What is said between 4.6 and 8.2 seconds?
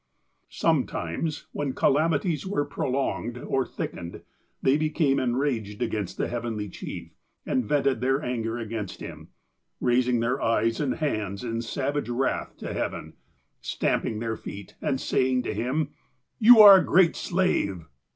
became enraged against the Heavenly Chief, and vented their